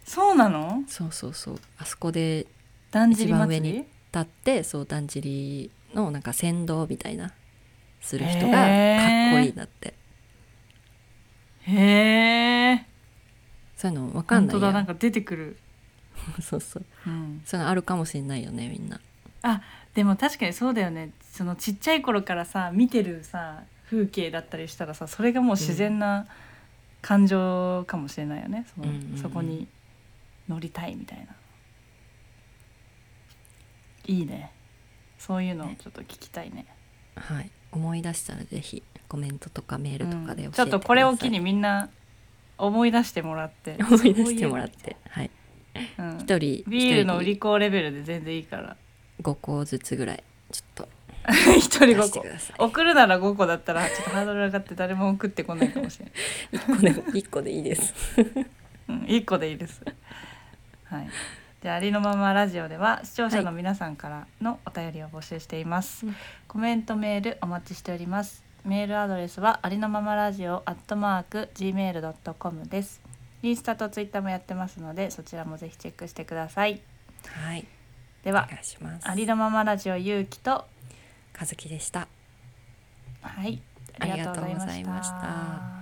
[0.04, 0.82] そうなの？
[0.88, 1.60] そうそうそう。
[1.78, 2.46] あそこで
[2.90, 7.32] だんじり一番上祭りに立ってそうだんじりのなんか先導みたいな
[8.00, 8.66] する人がかっ
[9.32, 9.94] こいいんだって。
[11.66, 12.86] へえ
[13.76, 15.56] そういうの分かん本ないや当だなんか出てくる、
[16.42, 16.84] そうそう。
[17.06, 19.00] うん、そのあるかもしれないよねみんな。
[19.94, 21.10] でも確かにそうだよね。
[21.32, 26.26] そのちっちゃい頃からさ見てるさ風景だったりしたらさそれがもう自然な
[27.02, 28.66] 感情かもしれないよね。
[28.74, 29.18] その、うんうんうん。
[29.18, 29.68] そこに
[30.48, 31.26] 乗りたいみたいな。
[34.06, 34.50] いいね。
[35.18, 36.66] そういうのをちょっと聞きたいね。
[37.16, 37.50] はい。
[37.72, 40.70] 思い出したらぜひコメントとかメールとかで教えてください、うん。
[40.70, 41.90] ちょっとこれを機にみんな
[42.56, 43.76] 思い出してもらって。
[43.84, 44.96] 思い出してもらって。
[45.10, 45.30] はい。
[45.30, 45.43] そ
[45.98, 48.76] うん一人ビールの売一り子レベルで全然いいから
[49.20, 50.88] 人5個ずつぐらいちょっと
[51.56, 57.94] 一人5個出してください送るなら5個だったらちょっとハードル上がって誰も送ってこないかもしれない1個で一個でいいです
[58.88, 59.82] うん、1個でいいです。
[60.84, 61.08] はい。
[61.62, 66.06] でありのままラジオでは視聴者の皆さんからのお便りを募集しています。
[66.06, 66.16] うん
[66.46, 68.44] コメントメールお待ちしております。
[68.64, 73.00] メールアドレスはありのままラジオアットマーク gmail ドットコムです。
[73.44, 76.80] インスタとツイッターもやってますのでそちらもぜひチェックしてください。
[77.26, 77.66] はい。
[78.22, 79.08] ではお願いします。
[79.08, 80.64] ありのままラジオゆうきと
[81.38, 82.08] 和樹でした。
[83.20, 83.60] はい
[83.98, 85.73] ありがとうございました